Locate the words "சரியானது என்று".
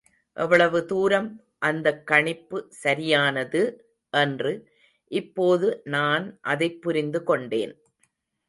2.69-4.53